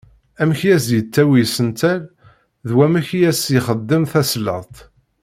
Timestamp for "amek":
0.41-0.61